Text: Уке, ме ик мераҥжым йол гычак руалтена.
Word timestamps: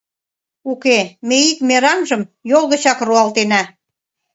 Уке, 0.71 0.97
ме 1.27 1.37
ик 1.51 1.59
мераҥжым 1.67 2.21
йол 2.49 2.63
гычак 2.71 2.99
руалтена. 3.07 3.61